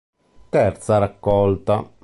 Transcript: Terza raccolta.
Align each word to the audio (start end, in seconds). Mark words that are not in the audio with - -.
Terza 0.49 0.97
raccolta. 0.97 1.87